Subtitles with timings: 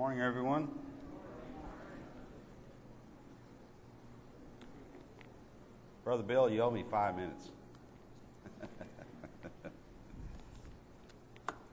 [0.00, 0.66] Morning, everyone.
[6.04, 7.50] Brother Bill, you owe me five minutes.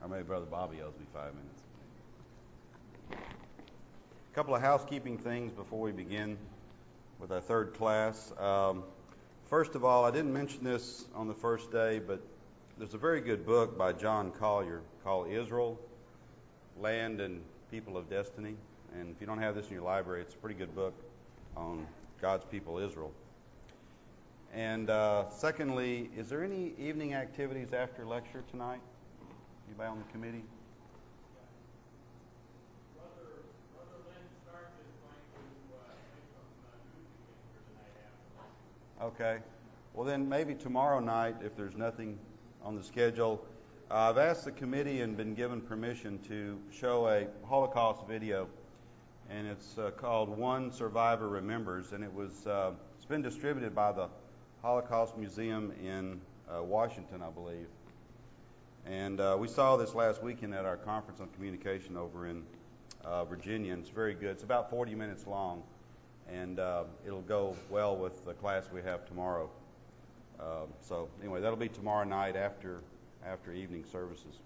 [0.01, 1.63] or maybe Brother Bobby owes me five minutes.
[3.13, 6.37] A couple of housekeeping things before we begin
[7.21, 8.33] with our third class.
[8.37, 8.83] Um,
[9.45, 12.21] first of all, I didn't mention this on the first day, but
[12.77, 15.79] there's a very good book by John Collier called Israel,
[16.77, 18.55] Land and People of Destiny.
[18.97, 20.93] And if you don't have this in your library, it's a pretty good book
[21.55, 21.85] on
[22.21, 23.11] God's people, Israel.
[24.53, 28.79] And uh, secondly, is there any evening activities after lecture tonight?
[29.67, 30.43] Anybody on the committee?
[39.01, 39.37] Okay.
[39.93, 42.17] Well, then maybe tomorrow night, if there's nothing
[42.63, 43.45] on the schedule,
[43.89, 48.49] I've asked the committee and been given permission to show a Holocaust video,
[49.29, 53.93] and it's uh, called "One Survivor Remembers," and it was uh, it's been distributed by
[53.93, 54.09] the
[54.61, 56.19] Holocaust Museum in
[56.53, 57.67] uh, Washington, I believe.
[58.85, 62.43] And uh, we saw this last weekend at our conference on communication over in
[63.05, 64.31] uh, Virginia, and it's very good.
[64.31, 65.63] It's about 40 minutes long
[66.29, 66.59] and
[67.05, 69.49] it'll go well with the class we have tomorrow.
[70.37, 72.81] Uh, so anyway, that'll be tomorrow night after
[73.25, 74.39] after evening services,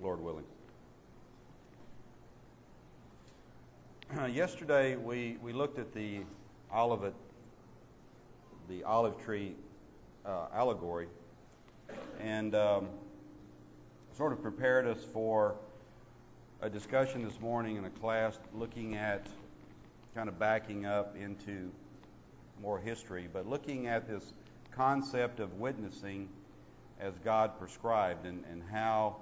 [0.00, 0.44] Lord willing.
[4.32, 6.20] Yesterday we, we looked at the
[6.70, 7.12] olive
[8.68, 9.54] the olive tree
[10.26, 11.08] uh, allegory,
[12.20, 12.88] and um,
[14.16, 15.56] sort of prepared us for
[16.60, 19.26] a discussion this morning in a class looking at
[20.14, 21.70] kind of backing up into
[22.60, 24.32] more history, but looking at this
[24.70, 26.28] concept of witnessing
[27.00, 29.16] as God prescribed and, and how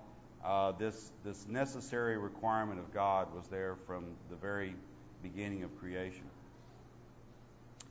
[0.44, 4.74] uh, this, this necessary requirement of God was there from the very
[5.22, 6.24] beginning of creation.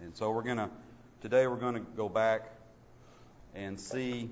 [0.02, 0.70] And so we're going to,
[1.22, 2.52] today we're going to go back
[3.54, 4.30] and see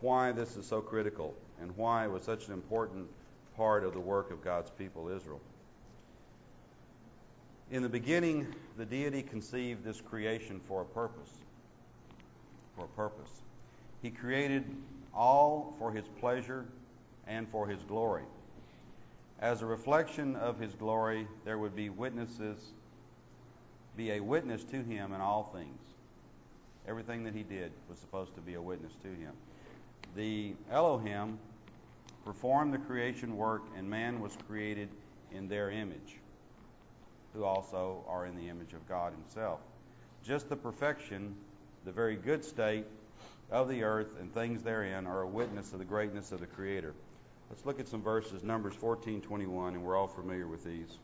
[0.00, 3.08] why this is so critical and why it was such an important
[3.56, 5.40] part of the work of God's people, Israel.
[7.70, 11.30] In the beginning, the deity conceived this creation for a purpose.
[12.76, 13.30] For a purpose.
[14.06, 14.64] He created
[15.12, 16.64] all for his pleasure
[17.26, 18.22] and for his glory.
[19.40, 22.56] As a reflection of his glory, there would be witnesses,
[23.96, 25.82] be a witness to him in all things.
[26.86, 29.32] Everything that he did was supposed to be a witness to him.
[30.14, 31.40] The Elohim
[32.24, 34.88] performed the creation work, and man was created
[35.32, 36.18] in their image
[37.34, 39.58] who also are in the image of God Himself.
[40.22, 41.34] Just the perfection,
[41.84, 42.84] the very good state
[43.50, 46.94] of the earth and things therein are a witness of the greatness of the Creator.
[47.48, 50.98] Let's look at some verses, Numbers 14, 21, and we're all familiar with these.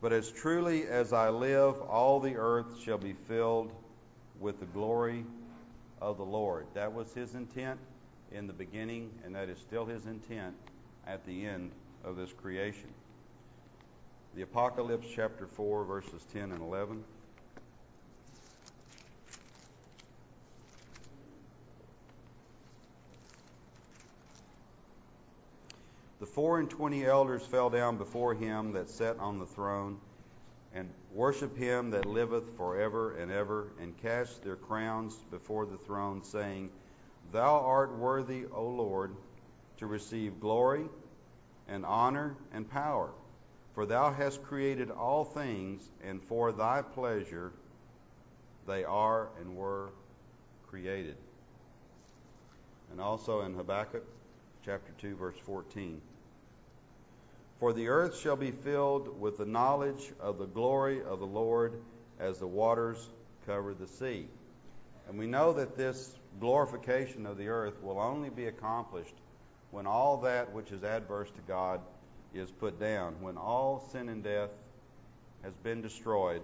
[0.00, 3.70] But as truly as I live, all the earth shall be filled
[4.40, 5.24] with the glory
[6.00, 6.66] of the Lord.
[6.74, 7.78] That was his intent
[8.32, 10.54] in the beginning, and that is still his intent
[11.06, 11.70] at the end
[12.02, 12.88] of this creation.
[14.34, 17.04] The Apocalypse chapter 4, verses 10 and 11.
[26.22, 29.98] The four and twenty elders fell down before him that sat on the throne,
[30.72, 35.78] and worship him that liveth for ever and ever, and cast their crowns before the
[35.78, 36.70] throne, saying,
[37.32, 39.16] Thou art worthy, O Lord,
[39.78, 40.84] to receive glory
[41.66, 43.10] and honor and power.
[43.74, 47.50] For thou hast created all things, and for thy pleasure
[48.68, 49.90] they are and were
[50.68, 51.16] created.
[52.92, 54.04] And also in Habakkuk
[54.64, 56.00] chapter 2, verse 14.
[57.62, 61.80] For the earth shall be filled with the knowledge of the glory of the Lord
[62.18, 63.08] as the waters
[63.46, 64.26] cover the sea.
[65.08, 69.14] And we know that this glorification of the earth will only be accomplished
[69.70, 71.80] when all that which is adverse to God
[72.34, 74.50] is put down, when all sin and death
[75.44, 76.42] has been destroyed,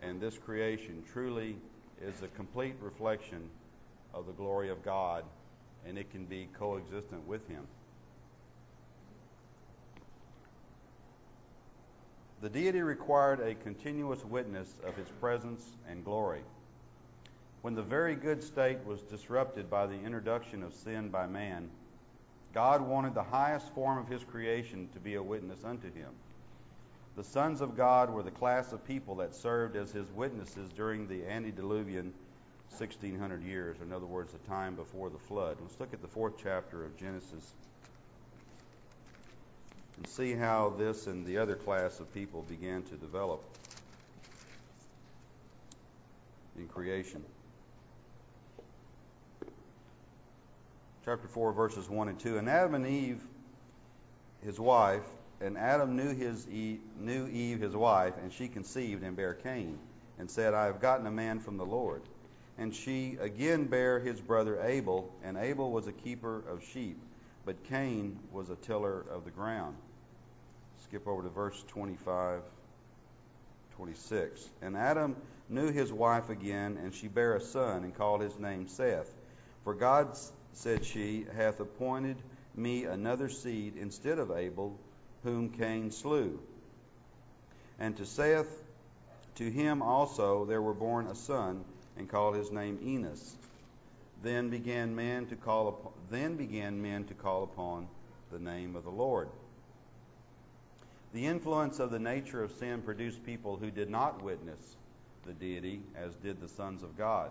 [0.00, 1.56] and this creation truly
[2.00, 3.50] is a complete reflection
[4.14, 5.24] of the glory of God,
[5.84, 7.66] and it can be coexistent with Him.
[12.46, 16.42] The deity required a continuous witness of His presence and glory.
[17.62, 21.68] When the very good state was disrupted by the introduction of sin by man,
[22.54, 26.10] God wanted the highest form of his creation to be a witness unto him.
[27.16, 31.08] The sons of God were the class of people that served as his witnesses during
[31.08, 32.14] the antediluvian
[32.70, 35.56] 1600 years, in other words, the time before the flood.
[35.60, 37.54] Let's look at the fourth chapter of Genesis.
[39.96, 43.42] And see how this and the other class of people began to develop
[46.58, 47.22] in creation.
[51.04, 52.38] Chapter 4, verses 1 and 2.
[52.38, 53.22] And Adam and Eve,
[54.42, 55.04] his wife,
[55.40, 59.78] and Adam knew, his Eve, knew Eve, his wife, and she conceived and bare Cain,
[60.18, 62.02] and said, I have gotten a man from the Lord.
[62.58, 66.98] And she again bare his brother Abel, and Abel was a keeper of sheep,
[67.44, 69.76] but Cain was a tiller of the ground.
[70.88, 72.42] Skip over to verse 25,
[73.76, 74.48] 26.
[74.62, 75.16] And Adam
[75.48, 79.12] knew his wife again, and she bare a son, and called his name Seth.
[79.64, 80.16] For God,
[80.52, 82.16] said she, hath appointed
[82.54, 84.78] me another seed instead of Abel,
[85.24, 86.38] whom Cain slew.
[87.80, 88.48] And to Seth,
[89.36, 91.64] to him also there were born a son,
[91.96, 93.36] and called his name Enos.
[94.22, 97.88] Then began men to call upon, then began men to call upon
[98.30, 99.28] the name of the Lord.
[101.16, 104.76] The influence of the nature of sin produced people who did not witness
[105.24, 107.30] the deity as did the sons of God.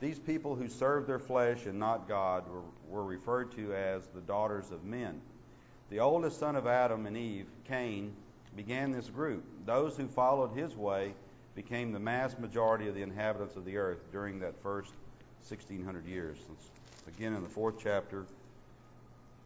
[0.00, 4.22] These people who served their flesh and not God were, were referred to as the
[4.22, 5.20] daughters of men.
[5.90, 8.16] The oldest son of Adam and Eve, Cain,
[8.56, 9.44] began this group.
[9.66, 11.12] Those who followed his way
[11.54, 14.92] became the mass majority of the inhabitants of the earth during that first
[15.46, 16.38] 1600 years.
[16.48, 16.70] Let's
[17.04, 18.24] begin in the fourth chapter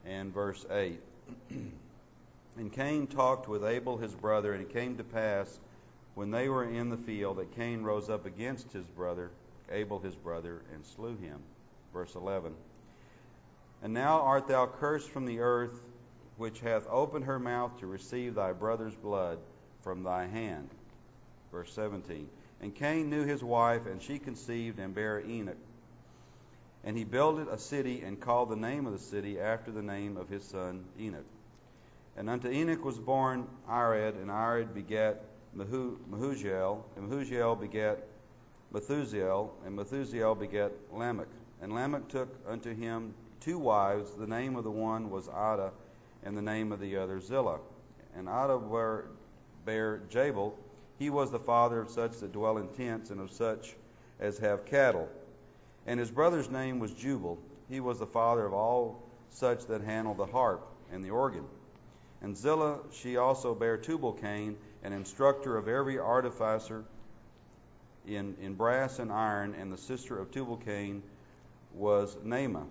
[0.07, 1.01] and verse 8.
[2.61, 5.59] and Cain talked with Abel his brother, and it came to pass
[6.15, 9.31] when they were in the field that Cain rose up against his brother,
[9.71, 11.41] Abel his brother, and slew him.
[11.95, 12.53] Verse 11.
[13.83, 15.81] And now art thou cursed from the earth,
[16.37, 19.39] which hath opened her mouth to receive thy brother's blood
[19.83, 20.69] from thy hand.
[21.51, 22.29] Verse 17.
[22.61, 25.57] And Cain knew his wife, and she conceived and bare Enoch.
[26.85, 30.19] And he builded a city and called the name of the city after the name
[30.19, 31.25] of his son Enoch.
[32.21, 35.25] And unto Enoch was born Irad, and Irad begat
[35.57, 38.07] Mehujael, and Mehujael begat
[38.75, 41.29] Methusael, and Methusael begat Lamech.
[41.63, 44.11] And Lamech took unto him two wives.
[44.19, 45.71] The name of the one was Ada,
[46.23, 47.59] and the name of the other Zillah.
[48.15, 49.07] And Ada bare,
[49.65, 50.53] bare Jabal.
[50.99, 53.77] He was the father of such that dwell in tents, and of such
[54.19, 55.09] as have cattle.
[55.87, 57.39] And his brother's name was Jubal.
[57.71, 61.47] He was the father of all such that handle the harp and the organ.
[62.23, 66.85] And Zillah, she also bare Tubal Cain, an instructor of every artificer
[68.07, 71.03] in, in brass and iron, and the sister of Tubal Cain
[71.75, 72.67] was Naamah.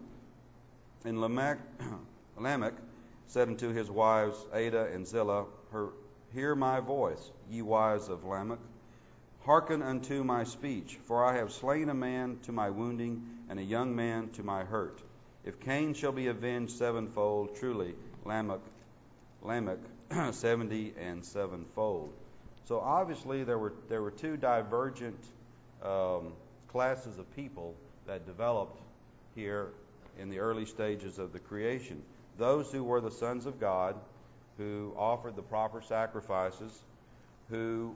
[1.05, 1.59] And Lamech,
[2.37, 2.73] Lamech
[3.27, 5.89] said unto his wives Ada and Zillah, her,
[6.33, 8.59] Hear my voice, ye wives of Lamech.
[9.45, 13.63] Hearken unto my speech, for I have slain a man to my wounding, and a
[13.63, 15.01] young man to my hurt.
[15.43, 18.59] If Cain shall be avenged sevenfold, truly Lamech,
[19.41, 19.79] Lamech
[20.31, 22.13] seventy and sevenfold.
[22.65, 25.19] So obviously there were there were two divergent
[25.84, 26.34] um,
[26.67, 27.75] classes of people
[28.08, 28.79] that developed
[29.36, 29.69] here
[30.19, 32.01] in the early stages of the creation.
[32.38, 33.96] Those who were the sons of God,
[34.58, 36.84] who offered the proper sacrifices,
[37.50, 37.96] who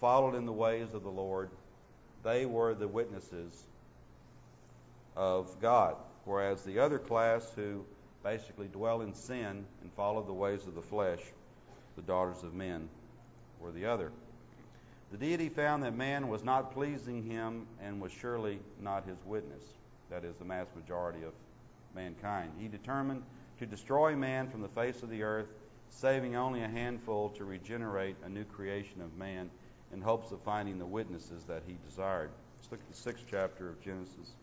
[0.00, 1.50] followed in the ways of the Lord,
[2.24, 3.64] they were the witnesses
[5.16, 5.96] of God.
[6.24, 7.84] Whereas the other class who
[8.22, 11.20] basically dwell in sin and follow the ways of the flesh,
[11.96, 12.88] the daughters of men
[13.60, 14.12] were the other.
[15.10, 19.62] The deity found that man was not pleasing him and was surely not his witness.
[20.10, 21.32] That is, the mass majority of
[21.94, 22.52] mankind.
[22.58, 23.22] He determined
[23.58, 25.48] to destroy man from the face of the earth,
[25.90, 29.50] saving only a handful to regenerate a new creation of man
[29.92, 32.30] in hopes of finding the witnesses that he desired.
[32.58, 34.34] Let's look at the sixth chapter of Genesis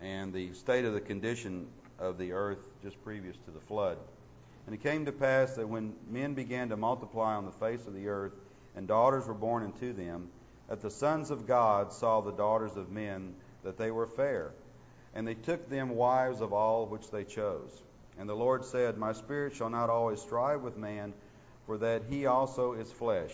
[0.00, 1.66] and the state of the condition
[1.98, 3.98] of the earth just previous to the flood.
[4.66, 7.94] And it came to pass that when men began to multiply on the face of
[7.94, 8.32] the earth,
[8.76, 10.28] and daughters were born unto them,
[10.68, 14.52] that the sons of God saw the daughters of men that they were fair,
[15.14, 17.82] and they took them wives of all which they chose.
[18.18, 21.12] And the Lord said, My spirit shall not always strive with man,
[21.66, 23.32] for that he also is flesh.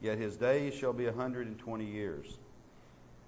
[0.00, 2.38] Yet his days shall be a hundred and twenty years.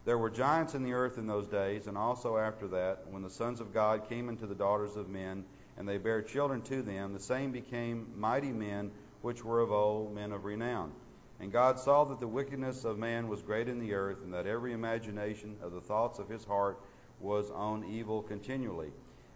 [0.07, 3.31] There were giants in the earth in those days, and also after that, when the
[3.31, 5.45] sons of God came into the daughters of men,
[5.77, 10.15] and they bare children to them, the same became mighty men, which were of old,
[10.15, 10.93] men of renown.
[11.41, 14.47] And God saw that the wickedness of man was great in the earth, and that
[14.47, 16.79] every imagination of the thoughts of his heart
[17.19, 18.93] was on evil continually.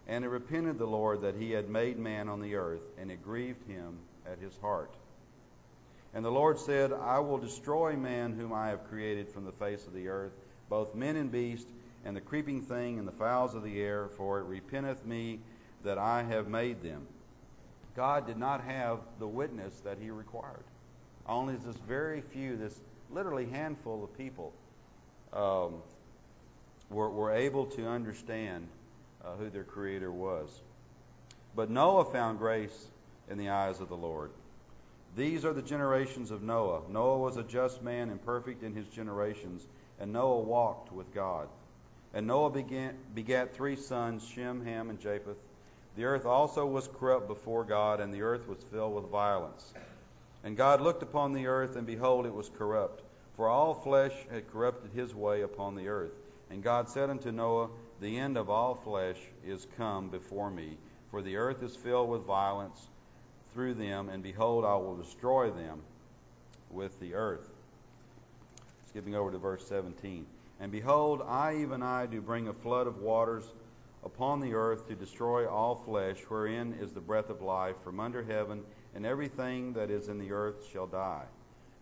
[0.07, 3.21] And it repented the Lord that he had made man on the earth, and it
[3.21, 4.95] grieved him at his heart.
[6.13, 9.85] And the Lord said, I will destroy man whom I have created from the face
[9.85, 10.33] of the earth,
[10.71, 11.67] both men and beast,
[12.05, 15.39] and the creeping thing and the fowls of the air, for it repenteth me
[15.83, 17.05] that I have made them.
[17.95, 20.63] God did not have the witness that he required.
[21.27, 22.79] Only this very few, this
[23.11, 24.53] literally handful of people,
[25.33, 25.75] um,
[26.89, 28.65] were, were able to understand
[29.25, 30.49] uh, who their Creator was.
[31.53, 32.87] But Noah found grace
[33.29, 34.31] in the eyes of the Lord.
[35.17, 36.83] These are the generations of Noah.
[36.89, 39.67] Noah was a just man and perfect in his generations,
[40.01, 41.47] and Noah walked with God.
[42.11, 45.37] And Noah began, begat three sons, Shem, Ham, and Japheth.
[45.95, 49.73] The earth also was corrupt before God, and the earth was filled with violence.
[50.43, 53.03] And God looked upon the earth, and behold, it was corrupt,
[53.35, 56.13] for all flesh had corrupted his way upon the earth.
[56.49, 60.77] And God said unto Noah, The end of all flesh is come before me,
[61.11, 62.87] for the earth is filled with violence
[63.53, 65.83] through them, and behold, I will destroy them
[66.71, 67.50] with the earth.
[68.91, 70.25] Skipping over to verse 17.
[70.59, 73.45] And behold, I, even I, do bring a flood of waters
[74.03, 78.21] upon the earth to destroy all flesh, wherein is the breath of life from under
[78.21, 81.23] heaven, and everything that is in the earth shall die.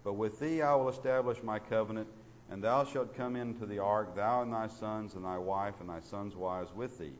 [0.04, 2.08] But with thee I will establish my covenant,
[2.52, 5.90] and thou shalt come into the ark, thou and thy sons, and thy wife, and
[5.90, 7.14] thy sons' wives with thee.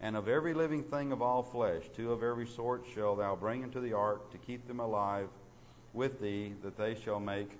[0.00, 3.64] And of every living thing of all flesh, two of every sort shall thou bring
[3.64, 5.28] into the ark to keep them alive
[5.92, 7.58] with thee, that they shall make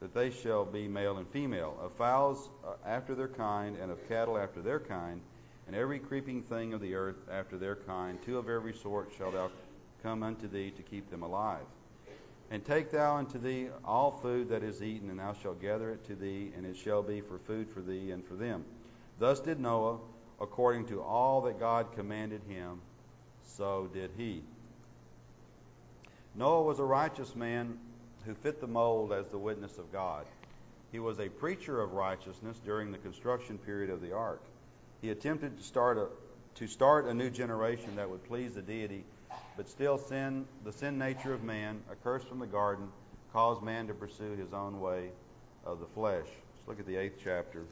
[0.00, 4.08] that they shall be male and female, of fowls uh, after their kind, and of
[4.08, 5.20] cattle after their kind,
[5.66, 9.30] and every creeping thing of the earth after their kind, two of every sort shall
[9.30, 9.50] thou
[10.02, 11.64] come unto thee to keep them alive.
[12.50, 16.04] And take thou unto thee all food that is eaten, and thou shalt gather it
[16.06, 18.64] to thee, and it shall be for food for thee and for them.
[19.18, 19.98] Thus did Noah,
[20.40, 22.80] according to all that God commanded him,
[23.44, 24.42] so did he.
[26.34, 27.78] Noah was a righteous man
[28.24, 30.26] who fit the mold as the witness of God.
[30.92, 34.42] He was a preacher of righteousness during the construction period of the ark.
[35.00, 36.08] He attempted to start a
[36.56, 39.04] to start a new generation that would please the deity,
[39.56, 42.88] but still sin the sin nature of man, a curse from the garden,
[43.32, 45.10] caused man to pursue his own way
[45.64, 46.26] of the flesh.
[46.26, 47.62] Let's look at the eighth chapter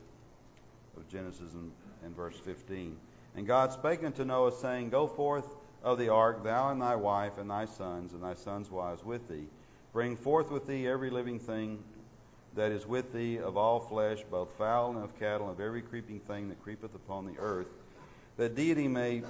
[0.96, 1.72] of Genesis and,
[2.04, 2.96] and verse 15.
[3.36, 7.36] And God spake unto Noah, saying, Go forth of the ark, thou and thy wife,
[7.38, 9.46] and thy sons, and thy sons' wives with thee
[9.92, 11.82] Bring forth with thee every living thing
[12.54, 16.20] that is with thee of all flesh, both fowl and of cattle, of every creeping
[16.20, 17.68] thing that creepeth upon the earth,
[18.36, 19.22] that deity may,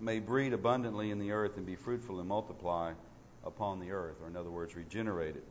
[0.00, 2.92] may breed abundantly in the earth and be fruitful and multiply
[3.44, 5.44] upon the earth, or in other words, regenerate it.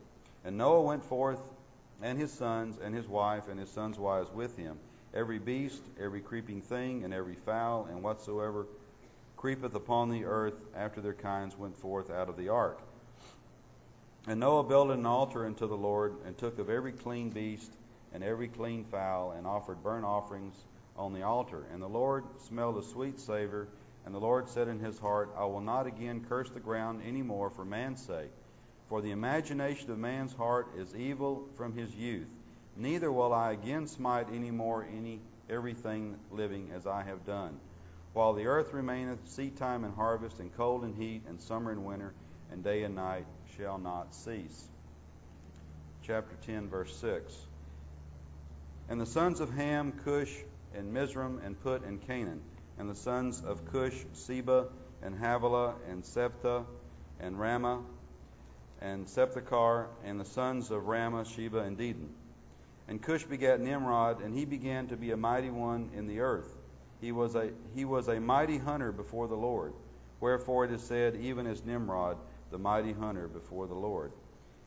[0.44, 1.40] And Noah went forth,
[2.02, 4.78] and his sons, and his wife, and his sons' wives with him.
[5.14, 8.66] Every beast, every creeping thing, and every fowl, and whatsoever
[9.36, 12.80] creepeth upon the earth after their kinds went forth out of the ark.
[14.26, 17.72] And Noah built an altar unto the Lord, and took of every clean beast
[18.12, 20.54] and every clean fowl, and offered burnt offerings
[20.96, 21.64] on the altar.
[21.72, 23.68] And the Lord smelled a sweet savor.
[24.06, 27.22] And the Lord said in his heart, I will not again curse the ground any
[27.22, 28.30] more for man's sake.
[28.88, 32.28] For the imagination of man's heart is evil from his youth.
[32.76, 37.58] Neither will I again smite any more any everything living as I have done.
[38.12, 41.84] While the earth remaineth, seed time and harvest, and cold and heat, and summer and
[41.84, 42.14] winter,
[42.50, 44.68] and day and night, shall not cease.
[46.02, 47.34] Chapter 10, verse 6.
[48.88, 50.32] And the sons of Ham, Cush,
[50.74, 52.42] and Mizraim, and Put, and Canaan.
[52.78, 54.66] And the sons of Cush, Seba,
[55.02, 56.66] and Havilah, and Sephthah,
[57.20, 57.82] and Raamah,
[58.80, 62.08] and Septhachar, and the sons of Raamah, Sheba, and Dedan.
[62.88, 66.54] And Cush begat Nimrod, and he began to be a mighty one in the earth.
[67.00, 69.72] He was a, he was a mighty hunter before the Lord.
[70.20, 72.18] Wherefore it is said, even as Nimrod,
[72.54, 74.12] the mighty hunter before the Lord.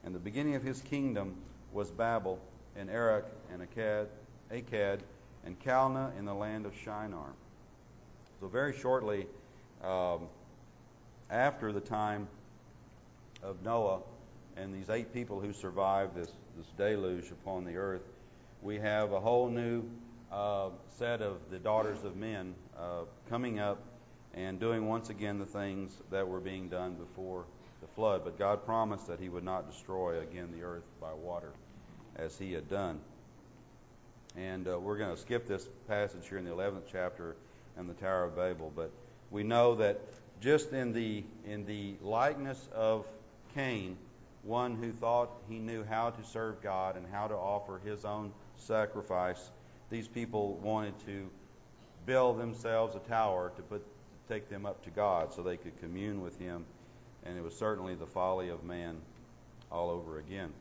[0.03, 1.37] And the beginning of his kingdom
[1.71, 2.37] was Babel,
[2.75, 4.07] and Erech, and Akkad,
[4.51, 4.99] Akkad
[5.45, 7.31] and Calneh in the land of Shinar.
[8.41, 9.25] So, very shortly
[9.81, 10.27] um,
[11.31, 12.27] after the time
[13.41, 14.01] of Noah
[14.57, 18.03] and these eight people who survived this, this deluge upon the earth,
[18.61, 19.85] we have a whole new
[20.29, 23.81] uh, set of the daughters of men uh, coming up
[24.33, 27.45] and doing once again the things that were being done before
[27.97, 28.21] flood.
[28.23, 31.51] But God promised that He would not destroy again the earth by water
[32.15, 33.01] as He had done.
[34.37, 37.35] And uh, we're going to skip this passage here in the 11th chapter
[37.77, 38.71] in the Tower of Babel.
[38.73, 38.91] But
[39.31, 39.99] we know that
[40.39, 43.07] just in the in the likeness of
[43.55, 43.97] Cain,
[44.43, 48.31] one who thought he knew how to serve God and how to offer his own
[48.57, 49.49] sacrifice,
[49.89, 51.27] these people wanted to
[52.05, 55.79] build themselves a tower to put to take them up to God so they could
[55.79, 56.63] commune with Him
[57.27, 58.97] and it was certainly the folly of man
[59.71, 60.51] all over again.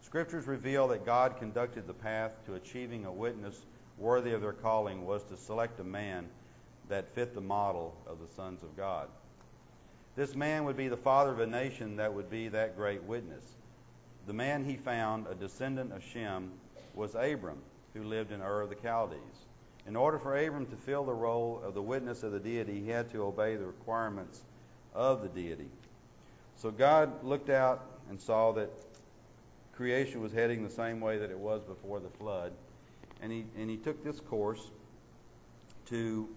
[0.00, 3.60] Scriptures reveal that God conducted the path to achieving a witness
[3.98, 6.28] worthy of their calling was to select a man
[6.88, 9.08] that fit the model of the sons of God.
[10.14, 13.44] This man would be the father of a nation that would be that great witness.
[14.26, 16.52] The man he found, a descendant of Shem,
[16.94, 17.58] was Abram,
[17.92, 19.20] who lived in Ur of the Chaldees.
[19.86, 22.90] In order for Abram to fill the role of the witness of the deity, he
[22.90, 24.42] had to obey the requirements
[24.96, 25.68] of the deity.
[26.56, 28.70] So God looked out and saw that
[29.76, 32.52] creation was heading the same way that it was before the flood.
[33.22, 34.70] And he, and he took this course
[35.86, 36.28] to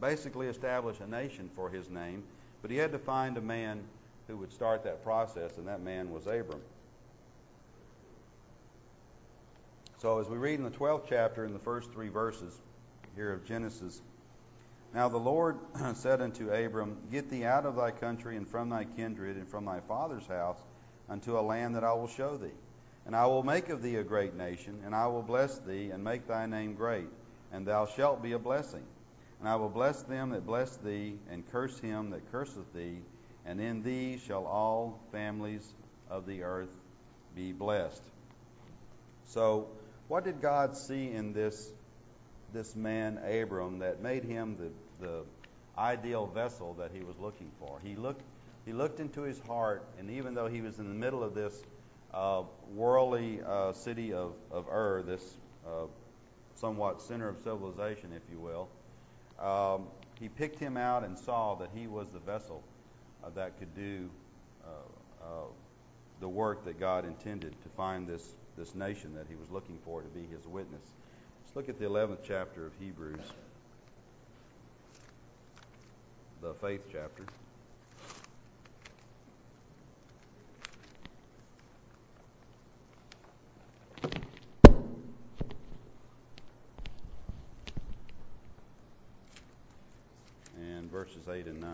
[0.00, 2.24] basically establish a nation for his name,
[2.60, 3.80] but he had to find a man
[4.26, 6.60] who would start that process, and that man was Abram.
[9.98, 12.60] So, as we read in the 12th chapter, in the first three verses
[13.14, 14.02] here of Genesis,
[14.94, 15.58] now the Lord
[15.94, 19.64] said unto Abram, Get thee out of thy country and from thy kindred and from
[19.64, 20.58] thy father's house
[21.08, 22.54] unto a land that I will show thee.
[23.06, 26.04] And I will make of thee a great nation, and I will bless thee, and
[26.04, 27.08] make thy name great,
[27.50, 28.84] and thou shalt be a blessing.
[29.40, 32.98] And I will bless them that bless thee, and curse him that curseth thee,
[33.44, 35.66] and in thee shall all families
[36.08, 36.70] of the earth
[37.34, 38.02] be blessed.
[39.26, 39.66] So,
[40.06, 41.72] what did God see in this
[42.52, 44.70] this man Abram that made him the,
[45.02, 45.24] the
[45.76, 47.78] ideal vessel that he was looking for?
[47.82, 48.22] He looked
[48.64, 51.64] he looked into his heart, and even though he was in the middle of this
[52.14, 52.42] uh,
[52.74, 55.36] worldly uh, city of, of Ur, this
[55.66, 55.86] uh,
[56.54, 58.68] somewhat center of civilization, if you will,
[59.44, 59.88] um,
[60.20, 62.62] he picked him out and saw that he was the vessel
[63.24, 64.08] uh, that could do
[64.64, 64.68] uh,
[65.24, 65.26] uh,
[66.20, 70.02] the work that God intended to find this, this nation that he was looking for
[70.02, 70.84] to be his witness.
[71.44, 73.20] Let's look at the 11th chapter of Hebrews,
[76.42, 77.22] the faith chapter.
[90.60, 91.70] And verses 8 and 9.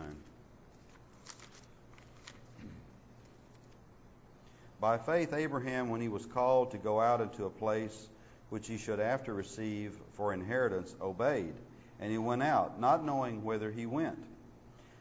[4.80, 8.08] By faith, Abraham, when he was called to go out into a place
[8.50, 11.54] which he should after receive for inheritance, obeyed,
[12.00, 14.22] and he went out, not knowing whither he went.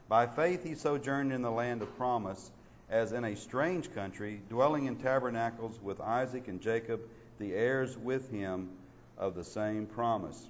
[0.10, 2.52] By faith, he sojourned in the land of promise,
[2.90, 7.02] as in a strange country, dwelling in tabernacles with Isaac and Jacob,
[7.40, 8.70] the heirs with him
[9.18, 10.48] of the same promise.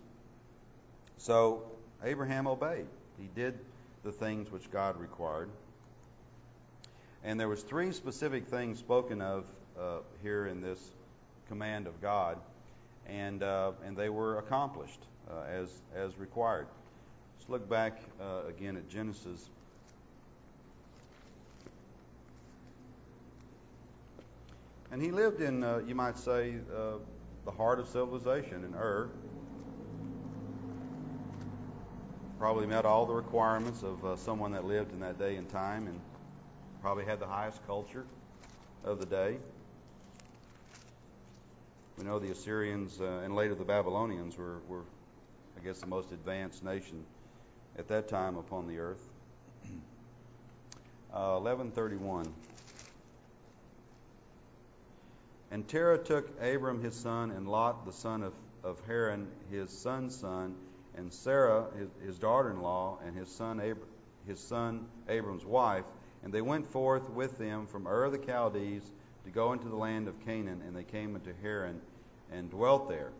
[1.17, 1.63] So
[2.03, 2.85] Abraham obeyed.
[3.19, 3.57] He did
[4.03, 5.49] the things which God required.
[7.23, 9.45] And there was three specific things spoken of
[9.79, 10.79] uh, here in this
[11.49, 12.37] command of God,
[13.07, 16.67] and uh, and they were accomplished uh, as as required.
[17.37, 19.49] Let's look back uh, again at Genesis.
[24.91, 26.97] And he lived in, uh, you might say, uh,
[27.45, 29.09] the heart of civilization in Ur.
[32.39, 35.87] probably met all the requirements of uh, someone that lived in that day and time
[35.87, 35.99] and
[36.81, 38.05] probably had the highest culture
[38.83, 39.37] of the day.
[41.97, 44.83] We know the Assyrians uh, and later the Babylonians were, were,
[45.59, 47.03] I guess, the most advanced nation
[47.77, 49.03] at that time upon the earth.
[51.13, 52.31] Uh, 1131.
[55.51, 60.15] And Terah took Abram his son and Lot the son of, of Haran his son's
[60.15, 60.55] son
[60.97, 63.85] and Sarah, his, his daughter-in-law, and his son, Ab-
[64.25, 65.85] his son Abram's wife,
[66.23, 68.91] and they went forth with them from Ur the Chaldees
[69.23, 71.79] to go into the land of Canaan, and they came into Haran
[72.31, 73.11] and dwelt there.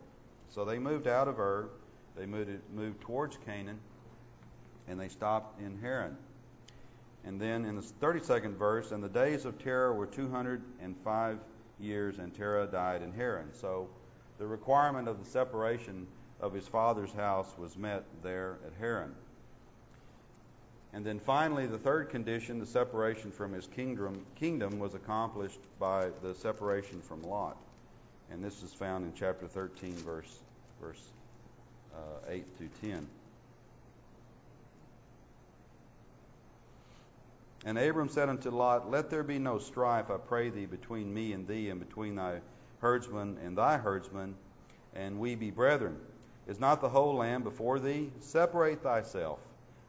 [0.50, 1.70] So they moved out of Ur,
[2.16, 3.78] they moved, moved towards Canaan,
[4.88, 6.16] and they stopped in Haran.
[7.24, 11.38] And then in the 32nd verse, and the days of Terah were 205
[11.80, 13.52] years, and Terah died in Haran.
[13.52, 13.88] So
[14.38, 16.06] the requirement of the separation
[16.40, 19.14] of his father's house was met there at Haran.
[20.92, 26.08] And then finally, the third condition, the separation from his kingdom, kingdom was accomplished by
[26.22, 27.58] the separation from Lot.
[28.30, 30.38] And this is found in chapter 13, verse,
[30.80, 31.02] verse
[31.94, 33.06] uh, 8 to 10.
[37.64, 41.32] And Abram said unto Lot, Let there be no strife, I pray thee, between me
[41.32, 42.40] and thee, and between thy
[42.78, 44.34] herdsmen and thy herdsmen,
[44.94, 45.98] and we be brethren.
[46.46, 48.10] Is not the whole land before thee?
[48.20, 49.40] Separate thyself,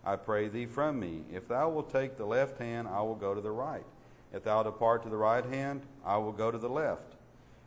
[0.04, 1.22] I pray thee, from me.
[1.32, 3.86] If thou wilt take the left hand, I will go to the right.
[4.34, 7.16] If thou depart to the right hand, I will go to the left.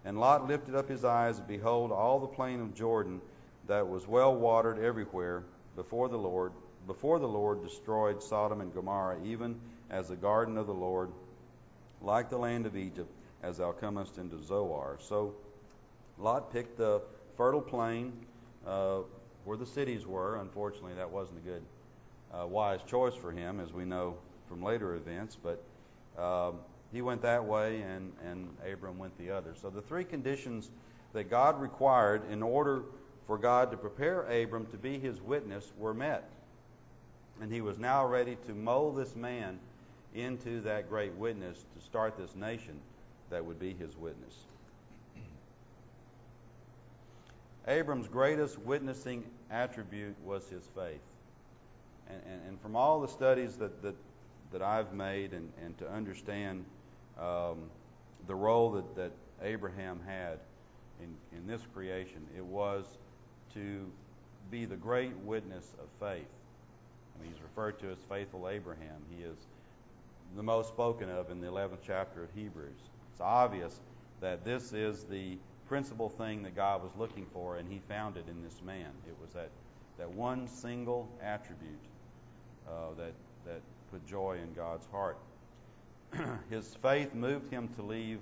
[0.05, 3.21] And Lot lifted up his eyes, and behold, all the plain of Jordan
[3.69, 5.45] that was well watered everywhere
[5.77, 6.53] before the Lord,
[6.87, 9.61] before the Lord destroyed Sodom and Gomorrah, even
[9.93, 11.11] as the garden of the Lord,
[12.01, 14.99] like the land of Egypt, as thou comest into Zoar.
[15.01, 15.35] So
[16.19, 17.03] Lot picked the
[17.37, 18.13] fertile plain
[18.67, 19.01] uh,
[19.45, 20.41] where the cities were.
[20.41, 21.63] Unfortunately, that wasn't a good,
[22.33, 24.17] uh, wise choice for him, as we know
[24.49, 25.63] from later events, but
[26.19, 26.57] um,
[26.93, 29.55] he went that way and, and Abram went the other.
[29.61, 30.71] So the three conditions
[31.13, 32.83] that God required in order
[33.27, 36.29] for God to prepare Abram to be his witness were met.
[37.41, 39.59] And he was now ready to mold this man
[40.15, 42.79] into that great witness to start this nation
[43.31, 44.35] that would be his witness.
[47.67, 51.01] Abram's greatest witnessing attribute was his faith.
[52.09, 53.95] And, and, and from all the studies that, that,
[54.53, 56.65] that I've made and, and to understand
[57.19, 57.71] um,
[58.27, 60.39] the role that, that Abraham had
[61.01, 62.85] in, in this creation, it was
[63.55, 63.87] to
[64.51, 66.27] be the great witness of faith.
[67.17, 69.03] I mean, he's referred to as faithful Abraham.
[69.17, 69.37] He is
[70.37, 72.81] the most spoken of in the 11th chapter of Hebrews.
[73.13, 73.81] It's obvious
[74.21, 78.25] that this is the principal thing that God was looking for, and He found it
[78.29, 78.91] in this man.
[79.07, 79.51] It was that,
[79.99, 81.81] that one single attribute
[82.69, 83.13] uh, that,
[83.47, 85.19] that put joy in God's heart.
[86.51, 88.21] His faith moved him to leave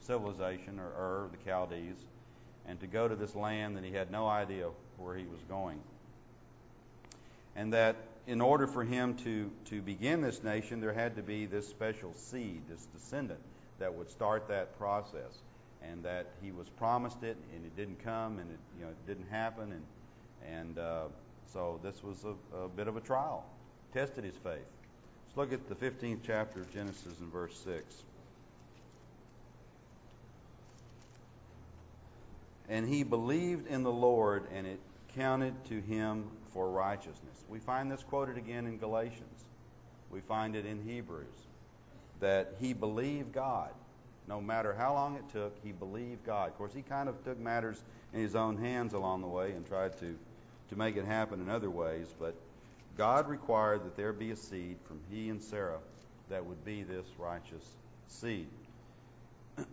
[0.00, 2.06] civilization, or Ur, the Chaldees,
[2.66, 5.78] and to go to this land that he had no idea where he was going.
[7.58, 7.96] And that
[8.28, 12.14] in order for him to, to begin this nation, there had to be this special
[12.14, 13.40] seed, this descendant,
[13.80, 15.42] that would start that process.
[15.82, 19.06] And that he was promised it, and it didn't come, and it, you know, it
[19.08, 19.72] didn't happen.
[19.72, 19.82] And,
[20.46, 21.04] and uh,
[21.52, 23.44] so this was a, a bit of a trial,
[23.92, 24.60] tested his faith.
[25.26, 28.02] Let's look at the 15th chapter of Genesis in verse 6.
[32.68, 34.78] And he believed in the Lord, and it
[35.18, 37.44] counted to him for righteousness.
[37.48, 39.44] We find this quoted again in Galatians.
[40.10, 41.26] We find it in Hebrews
[42.20, 43.70] that he believed God.
[44.28, 46.50] No matter how long it took, he believed God.
[46.50, 49.66] Of course, he kind of took matters in his own hands along the way and
[49.66, 50.16] tried to,
[50.68, 52.34] to make it happen in other ways, but
[52.96, 55.78] God required that there be a seed from he and Sarah
[56.30, 57.64] that would be this righteous
[58.06, 58.48] seed.
[59.56, 59.68] Let's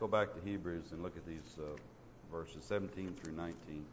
[0.00, 1.76] go back to Hebrews and look at these uh,
[2.30, 3.84] verses 17 through 19.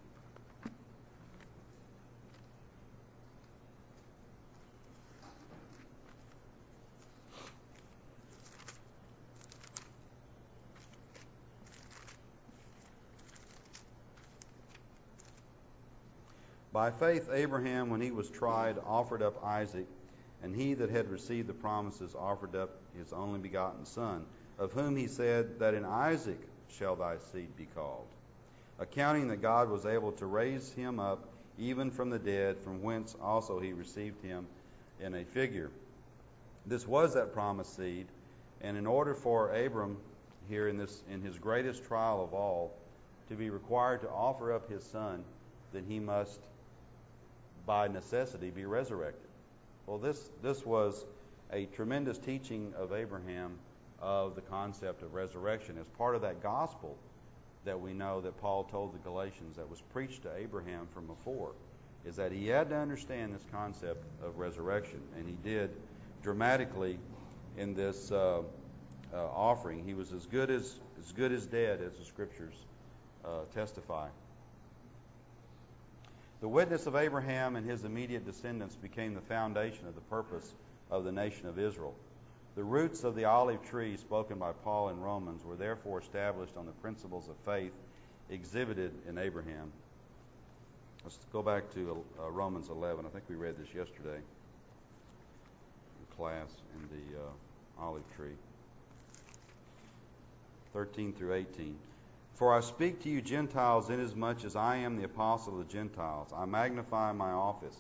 [16.74, 19.86] By faith, Abraham, when he was tried, offered up Isaac,
[20.42, 24.26] and he that had received the promises offered up his only begotten son
[24.58, 28.08] of whom he said, That in Isaac shall thy seed be called,
[28.84, 33.16] accounting that God was able to raise him up even from the dead, from whence
[33.22, 34.46] also he received him
[35.00, 35.72] in a figure.
[36.66, 38.08] This was that promised seed,
[38.62, 39.98] and in order for Abram
[40.50, 42.74] here in this in his greatest trial of all
[43.30, 45.24] to be required to offer up his son,
[45.72, 46.40] then he must
[47.66, 49.30] by necessity be resurrected.
[49.88, 51.06] Well, this this was
[51.52, 53.52] a tremendous teaching of Abraham
[54.02, 56.98] of the concept of resurrection as part of that gospel
[57.66, 61.52] that we know that Paul told the Galatians that was preached to Abraham from before
[62.06, 65.72] is that he had to understand this concept of resurrection, and he did
[66.22, 67.00] dramatically
[67.58, 68.42] in this uh,
[69.14, 69.84] uh, offering.
[69.86, 72.54] He was as good as as good as dead, as the scriptures
[73.26, 74.08] uh, testify.
[76.42, 80.54] The witness of Abraham and his immediate descendants became the foundation of the purpose
[80.92, 81.96] of the nation of Israel.
[82.56, 86.68] The roots of the olive tree spoken by Paul in Romans were therefore established on
[86.68, 87.74] the principles of faith
[88.30, 89.72] exhibited in Abraham.
[91.04, 93.06] Let's go back to uh, Romans 11.
[93.06, 98.36] I think we read this yesterday in class in the uh, olive tree.
[100.74, 101.76] 13 through 18.
[102.36, 106.30] For I speak to you Gentiles inasmuch as I am the apostle of the Gentiles.
[106.36, 107.76] I magnify my office.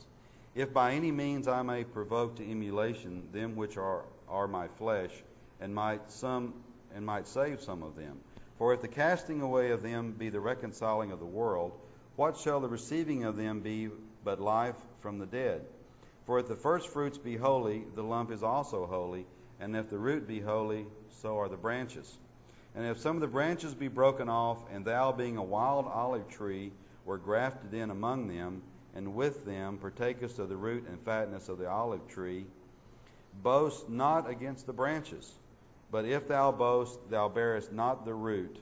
[0.55, 4.03] If by any means I may provoke to emulation them which are
[4.33, 5.11] are my flesh,
[5.61, 6.53] and might some
[6.95, 8.19] and might save some of them.
[8.57, 11.71] For if the casting away of them be the reconciling of the world,
[12.15, 13.89] what shall the receiving of them be
[14.23, 15.61] but life from the dead?
[16.25, 19.25] For if the first fruits be holy, the lump is also holy,
[19.59, 20.85] and if the root be holy,
[21.21, 22.17] so are the branches.
[22.75, 26.27] And if some of the branches be broken off, and thou, being a wild olive
[26.29, 26.71] tree,
[27.05, 28.61] were grafted in among them,
[28.95, 32.45] and with them partakest of the root and fatness of the olive tree,
[33.41, 35.33] Boast not against the branches,
[35.91, 38.57] but if thou boast, thou bearest not the root,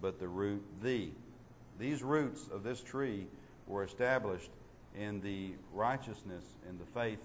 [0.00, 1.12] but the root thee.
[1.78, 3.26] These roots of this tree
[3.66, 4.50] were established
[4.98, 7.20] in the righteousness and the faith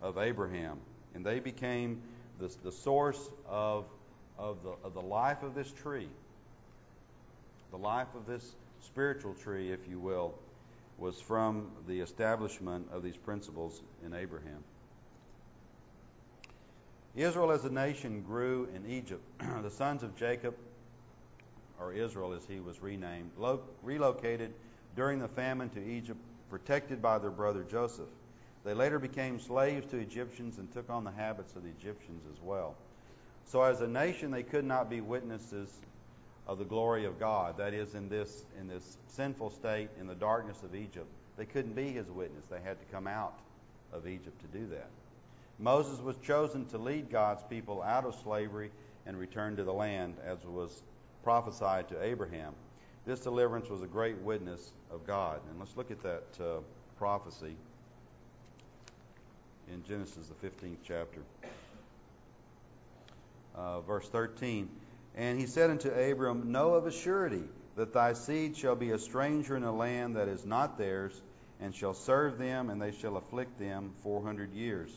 [0.00, 0.78] of Abraham,
[1.14, 2.02] and they became
[2.38, 3.84] the, the source of,
[4.38, 6.08] of, the, of the life of this tree.
[7.70, 10.34] The life of this spiritual tree, if you will,
[10.98, 14.62] was from the establishment of these principles in Abraham.
[17.14, 19.22] Israel as a nation grew in Egypt.
[19.62, 20.54] the sons of Jacob,
[21.78, 24.52] or Israel as he was renamed, lo- relocated
[24.96, 28.08] during the famine to Egypt, protected by their brother Joseph.
[28.64, 32.40] They later became slaves to Egyptians and took on the habits of the Egyptians as
[32.40, 32.76] well.
[33.46, 35.68] So, as a nation, they could not be witnesses
[36.46, 37.58] of the glory of God.
[37.58, 41.74] That is, in this, in this sinful state, in the darkness of Egypt, they couldn't
[41.74, 42.44] be his witness.
[42.50, 43.38] They had to come out
[43.92, 44.88] of Egypt to do that.
[45.58, 48.70] Moses was chosen to lead God's people out of slavery
[49.06, 50.82] and return to the land, as was
[51.22, 52.54] prophesied to Abraham.
[53.04, 55.40] This deliverance was a great witness of God.
[55.50, 56.60] And let's look at that uh,
[56.98, 57.56] prophecy
[59.72, 61.20] in Genesis, the 15th chapter.
[63.54, 64.68] Uh, verse 13.
[65.14, 67.42] And he said unto Abram, Know of a surety
[67.76, 71.20] that thy seed shall be a stranger in a land that is not theirs,
[71.60, 74.90] and shall serve them, and they shall afflict them four hundred years.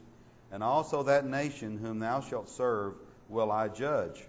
[0.51, 2.93] And also that nation whom thou shalt serve
[3.29, 4.23] will I judge,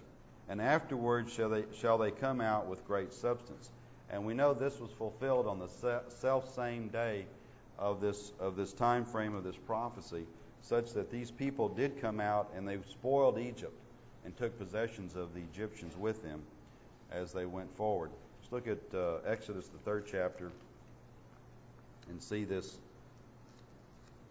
[0.49, 3.69] and afterwards shall they, shall they come out with great substance.
[4.09, 7.25] And we know this was fulfilled on the self same day
[7.77, 10.25] of this of this time frame of this prophecy,
[10.61, 13.77] such that these people did come out and they spoiled Egypt
[14.25, 16.41] and took possessions of the Egyptians with them
[17.11, 18.09] as they went forward.
[18.41, 20.51] Let's look at uh, Exodus, the third chapter,
[22.09, 22.77] and see this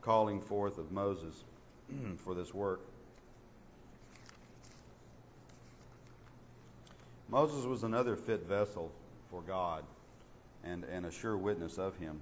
[0.02, 1.44] calling forth of Moses
[2.24, 2.80] for this work.
[7.28, 8.90] Moses was another fit vessel
[9.30, 9.82] for God
[10.64, 12.20] and, and a sure witness of him.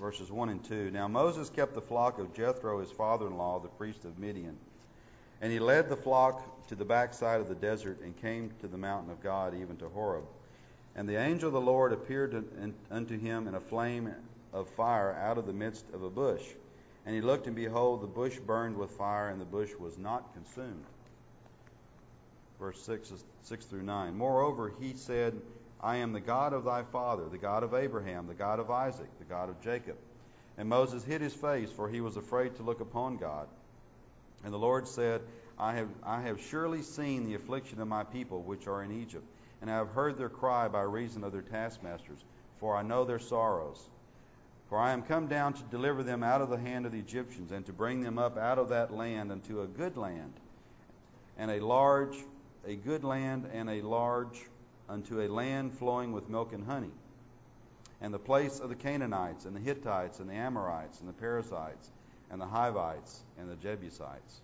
[0.00, 0.90] Verses 1 and 2.
[0.90, 4.56] Now Moses kept the flock of Jethro, his father in law, the priest of Midian.
[5.40, 8.78] And he led the flock to the backside of the desert and came to the
[8.78, 10.24] mountain of God, even to Horeb.
[10.96, 12.44] And the angel of the Lord appeared
[12.90, 14.12] unto him in a flame
[14.52, 16.42] of fire out of the midst of a bush.
[17.04, 20.32] And he looked, and behold, the bush burned with fire, and the bush was not
[20.34, 20.84] consumed.
[22.60, 23.12] Verse 6,
[23.42, 24.16] 6 through 9.
[24.16, 25.34] Moreover, he said,
[25.80, 29.08] I am the God of thy father, the God of Abraham, the God of Isaac,
[29.18, 29.96] the God of Jacob.
[30.56, 33.48] And Moses hid his face, for he was afraid to look upon God.
[34.44, 35.22] And the Lord said,
[35.58, 39.24] I have, I have surely seen the affliction of my people which are in Egypt,
[39.60, 42.18] and I have heard their cry by reason of their taskmasters,
[42.60, 43.80] for I know their sorrows.
[44.72, 47.52] For I am come down to deliver them out of the hand of the Egyptians,
[47.52, 50.32] and to bring them up out of that land unto a good land,
[51.36, 52.16] and a large,
[52.66, 54.46] a good land, and a large,
[54.88, 56.90] unto a land flowing with milk and honey,
[58.00, 61.90] and the place of the Canaanites, and the Hittites, and the Amorites, and the Perizzites,
[62.30, 64.40] and the Hivites, and the Jebusites.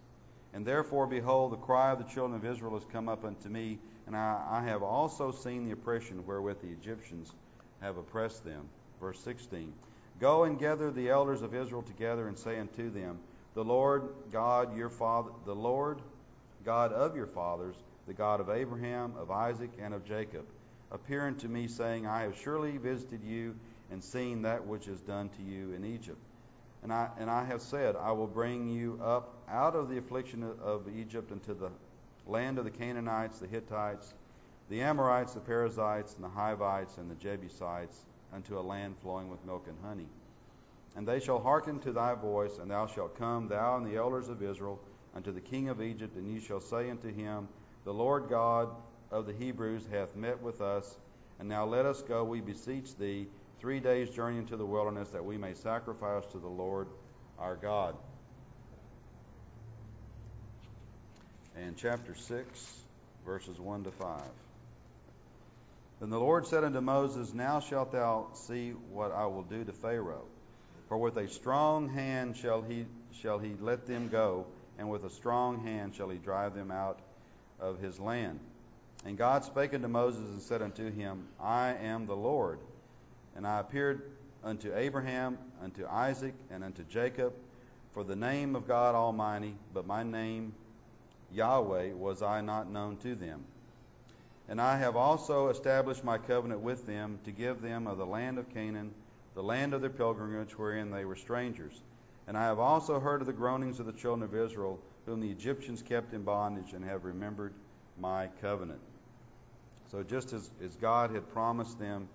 [0.53, 3.79] And therefore, behold, the cry of the children of Israel has come up unto me,
[4.07, 7.33] and I, I have also seen the oppression wherewith the Egyptians
[7.81, 8.69] have oppressed them.
[9.01, 9.73] Verse 16
[10.18, 13.18] Go and gather the elders of Israel together, and say unto them,
[13.54, 16.00] The Lord God your father, the Lord
[16.64, 17.76] God of your fathers,
[18.07, 20.44] the God of Abraham, of Isaac, and of Jacob,
[20.90, 23.54] appear unto me, saying, I have surely visited you
[23.90, 26.18] and seen that which is done to you in Egypt.
[26.83, 30.42] And I, and I have said, I will bring you up out of the affliction
[30.62, 31.70] of Egypt into the
[32.26, 34.14] land of the Canaanites, the Hittites,
[34.68, 37.98] the Amorites, the Perizzites, and the Hivites, and the Jebusites,
[38.33, 40.09] unto a land flowing with milk and honey.
[40.97, 44.29] And they shall hearken to thy voice, and thou shalt come, thou and the elders
[44.29, 44.81] of Israel,
[45.14, 47.49] unto the king of Egypt, and ye shall say unto him,
[47.85, 48.69] The Lord God
[49.11, 50.97] of the Hebrews hath met with us,
[51.38, 53.29] and now let us go, we beseech thee,
[53.61, 56.88] three days' journey into the wilderness that we may sacrifice to the Lord
[57.38, 57.97] our God.
[61.57, 62.83] And chapter 6,
[63.25, 64.21] verses 1 to 5.
[66.00, 69.72] Then the Lord said unto Moses, Now shalt thou see what I will do to
[69.72, 70.24] Pharaoh.
[70.88, 74.46] For with a strong hand shall he, shall he let them go,
[74.78, 77.00] and with a strong hand shall he drive them out
[77.61, 78.38] of his land.
[79.04, 82.58] And God spake unto Moses and said unto him, I am the Lord
[83.38, 84.02] and I appeared
[84.42, 87.32] unto Abraham, unto Isaac, and unto Jacob
[87.94, 90.54] for the name of God Almighty, but my name
[91.32, 93.44] Yahweh was I not known to them.
[94.48, 98.38] And I have also established my covenant with them to give them of the land
[98.38, 98.94] of Canaan,
[99.34, 101.82] the land of their pilgrimage wherein they were strangers.
[102.26, 105.30] And I have also heard of the groanings of the children of Israel, whom the
[105.30, 107.52] Egyptians kept in bondage, and have remembered
[108.00, 108.80] my covenant.
[109.90, 112.08] So just as, as God had promised them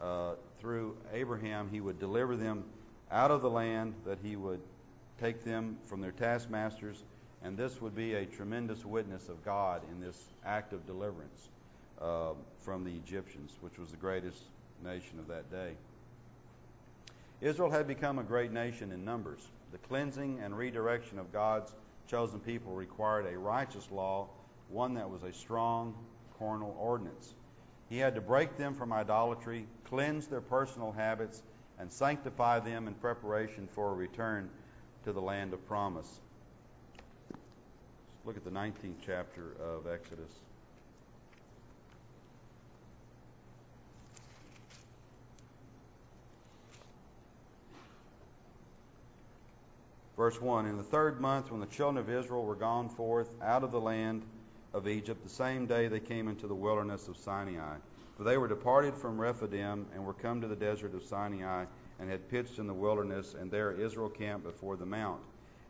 [0.00, 2.64] uh, through Abraham, he would deliver them
[3.10, 4.60] out of the land, that he would
[5.20, 7.02] take them from their taskmasters,
[7.42, 11.48] and this would be a tremendous witness of God in this act of deliverance
[12.02, 14.42] uh, from the Egyptians, which was the greatest
[14.84, 15.72] nation of that day.
[17.40, 19.40] Israel had become a great nation in numbers.
[19.72, 21.74] The cleansing and redirection of God's
[22.06, 24.28] chosen people required a righteous law,
[24.68, 25.94] one that was a strong
[26.38, 27.34] carnal ordinance.
[27.88, 31.42] He had to break them from idolatry, cleanse their personal habits,
[31.78, 34.48] and sanctify them in preparation for a return
[35.04, 36.20] to the land of promise.
[37.30, 40.30] Let's look at the 19th chapter of Exodus.
[50.22, 53.64] Verse 1 In the third month, when the children of Israel were gone forth out
[53.64, 54.22] of the land
[54.72, 57.78] of Egypt, the same day they came into the wilderness of Sinai.
[58.16, 61.64] For they were departed from Rephidim and were come to the desert of Sinai
[61.98, 65.20] and had pitched in the wilderness, and there Israel camped before the mount.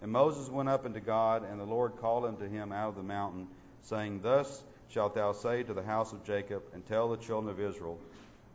[0.03, 3.03] And Moses went up unto God, and the Lord called unto him out of the
[3.03, 3.49] mountain,
[3.81, 7.59] saying, Thus shalt thou say to the house of Jacob, and tell the children of
[7.59, 7.99] Israel,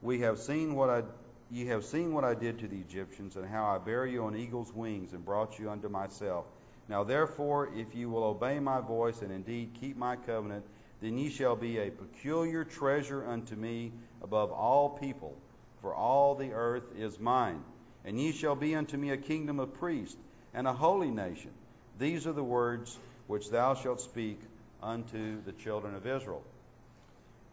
[0.04, 1.02] We have seen what I
[1.50, 4.36] Ye have seen what I did to the Egyptians, and how I bare you on
[4.36, 6.46] eagle's wings, and brought you unto myself.
[6.90, 10.66] Now therefore, if ye will obey my voice, and indeed keep my covenant,
[11.02, 15.36] then ye shall be a peculiar treasure unto me above all people,
[15.82, 17.64] for all the earth is mine.
[18.04, 20.18] And ye shall be unto me a kingdom of priests,
[20.54, 21.52] and a holy nation.
[22.00, 24.40] These are the words which thou shalt speak
[24.82, 26.44] unto the children of Israel.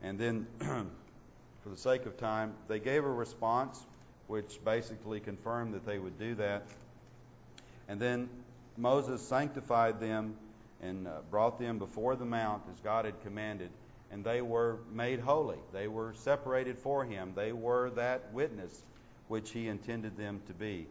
[0.02, 0.46] And then
[1.64, 3.83] for the sake of time, they gave a response
[4.27, 6.66] which basically confirmed that they would do that.
[7.88, 8.29] And then
[8.77, 10.37] Moses sanctified them
[10.83, 13.70] and uh, brought them before the mount as God had commanded,
[14.12, 15.59] and they were made holy.
[15.72, 17.33] They were separated for him.
[17.35, 18.83] They were that witness
[19.29, 20.87] which he intended them to be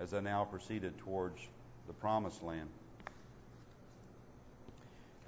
[0.00, 1.40] as they now proceeded towards
[1.86, 2.68] the promised land.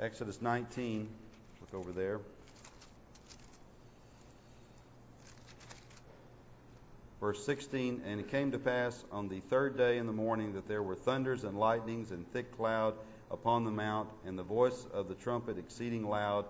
[0.01, 1.09] Exodus 19,
[1.61, 2.19] look over there.
[7.21, 10.67] Verse 16 And it came to pass on the third day in the morning that
[10.67, 12.95] there were thunders and lightnings and thick cloud
[13.31, 16.45] upon the mount, and the voice of the trumpet exceeding loud,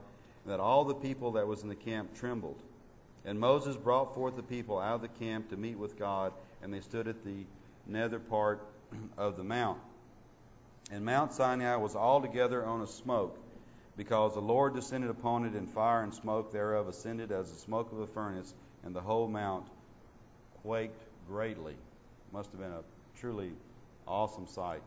[0.47, 2.59] that all the people that was in the camp trembled.
[3.25, 6.73] And Moses brought forth the people out of the camp to meet with God, and
[6.73, 7.45] they stood at the
[7.87, 8.67] nether part
[9.19, 9.79] of the mount.
[10.91, 13.39] And Mount Sinai was altogether on a smoke,
[13.97, 17.93] because the Lord descended upon it in fire, and smoke thereof ascended as the smoke
[17.93, 18.55] of a furnace,
[18.85, 19.67] and the whole mount
[20.63, 21.75] quaked greatly.
[22.33, 22.83] Must have been a
[23.19, 23.53] truly
[24.07, 24.83] awesome sight.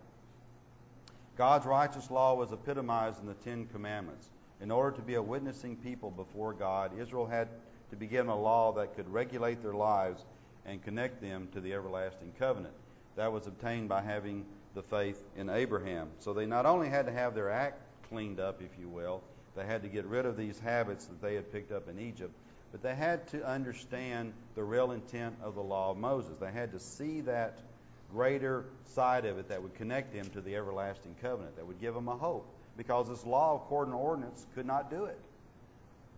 [1.38, 4.30] God's righteous law was epitomized in the Ten Commandments.
[4.62, 7.50] In order to be a witnessing people before God, Israel had
[7.90, 10.24] to be given a law that could regulate their lives
[10.66, 12.74] and connect them to the everlasting covenant.
[13.16, 16.10] That was obtained by having the faith in Abraham.
[16.20, 19.22] So they not only had to have their act cleaned up, if you will,
[19.56, 22.34] they had to get rid of these habits that they had picked up in Egypt,
[22.74, 26.32] but they had to understand the real intent of the law of Moses.
[26.40, 27.60] They had to see that
[28.12, 28.66] greater
[28.96, 32.08] side of it that would connect them to the everlasting covenant, that would give them
[32.08, 32.48] a hope.
[32.76, 35.20] Because this law of carnal ordinance could not do it.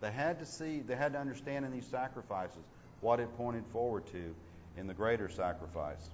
[0.00, 2.64] They had to see, they had to understand in these sacrifices
[3.02, 4.34] what it pointed forward to
[4.78, 6.08] in the greater sacrifice.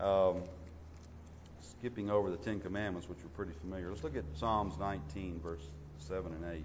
[0.00, 0.44] Um,
[1.60, 5.68] skipping over the Ten Commandments, which are pretty familiar, let's look at Psalms 19, verse
[5.98, 6.64] 7 and 8.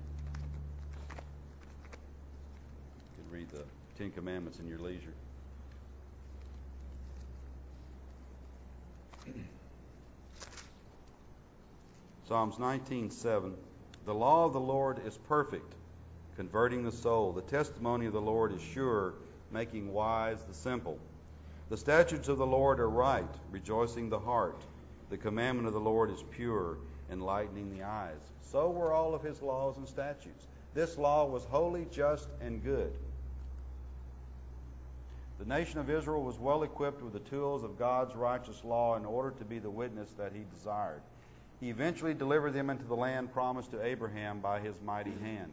[3.32, 3.64] Read the
[3.98, 5.14] Ten Commandments in your leisure.
[12.28, 13.54] Psalms 19:7
[14.06, 15.76] The law of the Lord is perfect,
[16.36, 17.34] converting the soul.
[17.34, 19.16] The testimony of the Lord is sure,
[19.52, 20.98] making wise the simple.
[21.70, 24.64] The statutes of the Lord are right, rejoicing the heart.
[25.10, 26.78] The commandment of the Lord is pure,
[27.12, 28.22] enlightening the eyes.
[28.42, 30.48] So were all of his laws and statutes.
[30.74, 32.94] This law was holy, just, and good.
[35.40, 39.06] The nation of Israel was well equipped with the tools of God's righteous law in
[39.06, 41.02] order to be the witness that he desired.
[41.60, 45.52] He eventually delivered them into the land promised to Abraham by his mighty hand.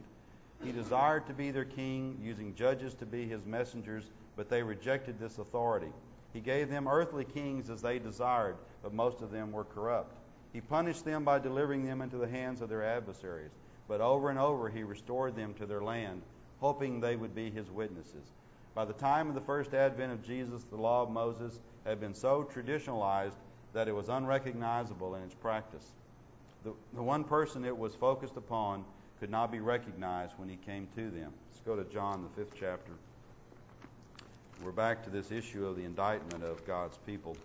[0.63, 4.05] He desired to be their king, using judges to be his messengers,
[4.35, 5.91] but they rejected this authority.
[6.33, 10.15] He gave them earthly kings as they desired, but most of them were corrupt.
[10.51, 13.51] He punished them by delivering them into the hands of their adversaries,
[13.87, 16.21] but over and over he restored them to their land,
[16.59, 18.31] hoping they would be his witnesses.
[18.75, 22.13] By the time of the first advent of Jesus, the law of Moses had been
[22.13, 23.37] so traditionalized
[23.73, 25.93] that it was unrecognizable in its practice.
[26.65, 28.83] The, the one person it was focused upon
[29.21, 31.31] could not be recognized when he came to them.
[31.49, 32.91] Let's go to John, the fifth chapter.
[34.61, 37.37] We're back to this issue of the indictment of God's people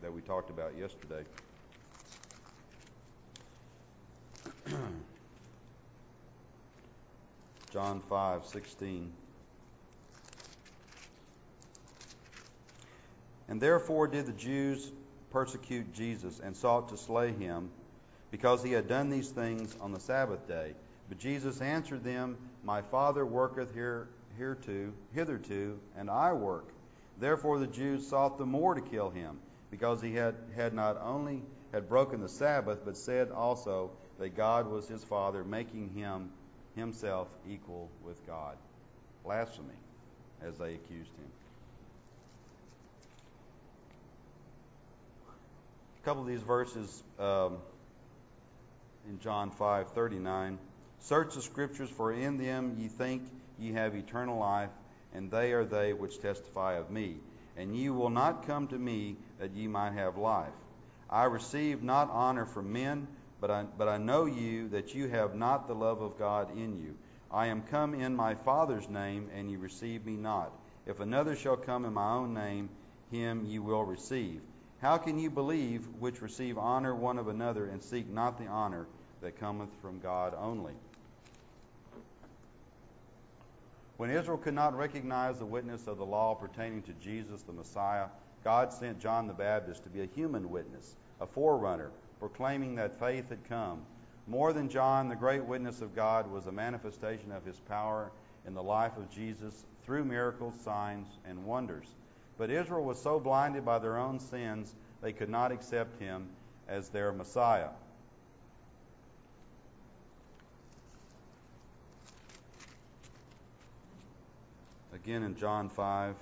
[0.00, 1.24] that we talked about yesterday.
[7.70, 9.12] John 5, 16.
[13.50, 14.90] And therefore did the Jews
[15.30, 17.70] persecute Jesus and sought to slay him
[18.30, 20.72] because he had done these things on the Sabbath day.
[21.08, 26.68] But Jesus answered them, My Father worketh here, hereto, hitherto, and I work.
[27.18, 29.38] Therefore the Jews sought the more to kill him,
[29.70, 31.42] because he had, had not only
[31.72, 33.90] had broken the Sabbath, but said also
[34.20, 36.30] that God was his Father, making him
[36.76, 38.56] himself equal with God.
[39.24, 39.74] Blasphemy,
[40.40, 41.30] as they accused him.
[46.00, 47.58] A couple of these verses um,
[49.06, 50.56] in John 5:39.
[51.00, 53.22] Search the scriptures, for in them ye think
[53.58, 54.70] ye have eternal life,
[55.12, 57.18] and they are they which testify of me.
[57.58, 60.54] And ye will not come to me that ye might have life.
[61.10, 63.06] I receive not honor from men,
[63.38, 66.80] but I, but I know you that you have not the love of God in
[66.80, 66.96] you.
[67.30, 70.50] I am come in my Father's name, and ye receive me not.
[70.86, 72.70] If another shall come in my own name,
[73.10, 74.40] him ye will receive.
[74.80, 78.86] How can you believe which receive honor one of another, and seek not the honor
[79.20, 80.72] that cometh from God only?
[83.98, 88.06] When Israel could not recognize the witness of the law pertaining to Jesus the Messiah,
[88.42, 93.28] God sent John the Baptist to be a human witness, a forerunner, proclaiming that faith
[93.28, 93.82] had come.
[94.26, 98.12] More than John, the great witness of God was a manifestation of his power
[98.46, 101.88] in the life of Jesus through miracles, signs, and wonders.
[102.40, 106.26] But Israel was so blinded by their own sins, they could not accept him
[106.66, 107.68] as their Messiah.
[114.94, 116.14] Again in John 5,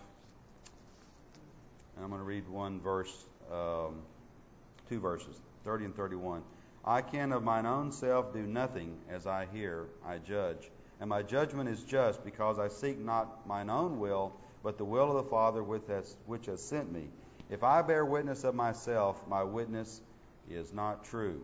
[1.94, 3.14] and I'm going to read one verse,
[3.52, 4.02] um,
[4.88, 6.42] two verses, 30 and 31.
[6.84, 10.68] I can of mine own self do nothing as I hear, I judge.
[11.00, 14.32] And my judgment is just, because I seek not mine own will,
[14.62, 17.08] but the will of the Father which has sent me.
[17.50, 20.00] If I bear witness of myself, my witness
[20.50, 21.40] is not true.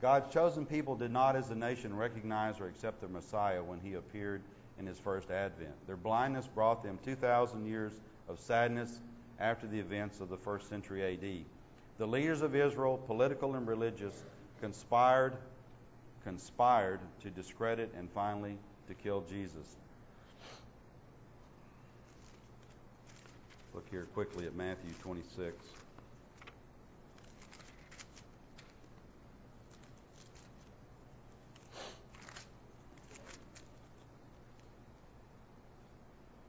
[0.00, 3.94] God's chosen people did not, as a nation, recognize or accept the Messiah when he
[3.94, 4.42] appeared
[4.78, 5.74] in his first advent.
[5.86, 7.92] Their blindness brought them 2,000 years
[8.28, 8.98] of sadness
[9.38, 11.44] after the events of the first century AD.
[11.98, 14.24] The leaders of Israel, political and religious,
[14.60, 15.36] conspired
[16.24, 18.56] conspired to discredit and finally
[18.88, 19.76] to kill Jesus.
[23.74, 25.56] Look here quickly at Matthew 26.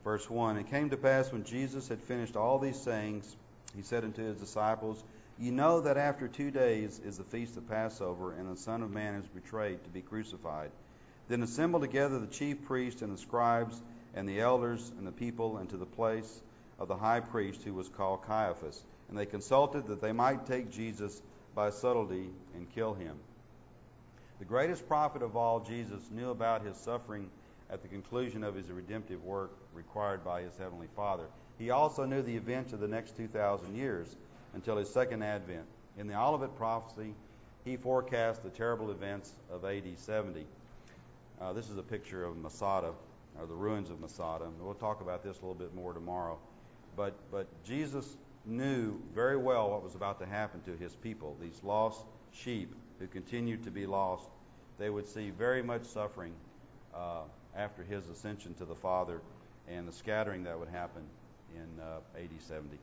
[0.03, 3.35] Verse 1 It came to pass when Jesus had finished all these sayings,
[3.75, 5.03] he said unto his disciples,
[5.39, 8.91] Ye know that after two days is the feast of Passover, and the Son of
[8.91, 10.71] Man is betrayed to be crucified.
[11.27, 13.81] Then assemble together the chief priests and the scribes
[14.13, 16.41] and the elders and the people into the place
[16.79, 18.83] of the high priest, who was called Caiaphas.
[19.09, 21.21] And they consulted that they might take Jesus
[21.55, 23.17] by subtlety and kill him.
[24.39, 27.29] The greatest prophet of all, Jesus, knew about his suffering
[27.69, 31.25] at the conclusion of his redemptive work required by his heavenly Father.
[31.57, 34.15] He also knew the events of the next 2,000 years
[34.53, 35.65] until his second advent.
[35.97, 37.13] In the Olivet prophecy,
[37.65, 40.45] he forecast the terrible events of AD 70.
[41.39, 42.91] Uh, this is a picture of Masada,
[43.39, 44.45] or the ruins of Masada.
[44.59, 46.37] We'll talk about this a little bit more tomorrow.
[46.95, 51.59] But, but Jesus knew very well what was about to happen to his people, these
[51.63, 54.27] lost sheep who continued to be lost.
[54.77, 56.33] They would see very much suffering
[56.93, 57.21] uh,
[57.55, 59.21] after his ascension to the Father
[59.67, 61.03] and the scattering that would happen
[61.55, 62.77] in uh, AD 70.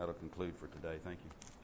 [0.00, 0.96] That'll conclude for today.
[1.04, 1.59] Thank you.